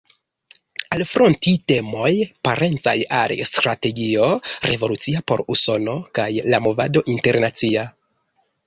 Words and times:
Alfronti 0.95 1.53
temoj 1.71 2.09
parencaj 2.49 2.95
al 3.19 3.35
strategio 3.51 4.31
revolucia 4.73 5.25
por 5.29 5.45
Usono 5.59 5.97
kaj 6.21 6.31
la 6.53 6.67
movado 6.71 7.07
internacia. 7.17 7.91